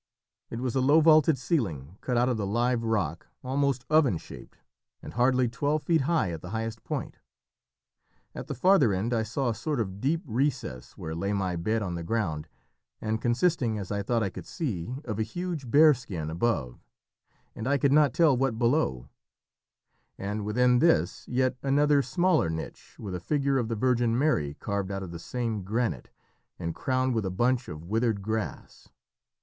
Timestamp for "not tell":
17.93-18.35